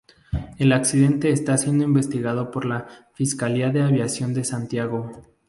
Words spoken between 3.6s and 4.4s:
de Aviación